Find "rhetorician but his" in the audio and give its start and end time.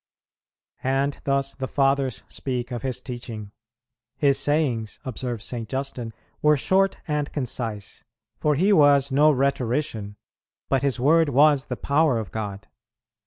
9.31-10.99